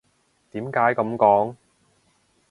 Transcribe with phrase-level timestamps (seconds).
[0.49, 1.55] 點解噉講？